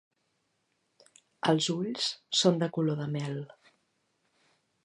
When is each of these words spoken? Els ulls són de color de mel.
Els 1.53 1.69
ulls 1.75 2.09
són 2.39 2.59
de 2.65 2.73
color 2.79 3.01
de 3.03 3.09
mel. 3.19 3.41